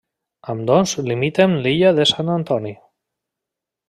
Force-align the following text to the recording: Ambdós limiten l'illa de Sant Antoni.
Ambdós 0.51 0.93
limiten 1.09 1.53
l'illa 1.65 1.91
de 2.01 2.07
Sant 2.13 2.33
Antoni. 2.37 2.73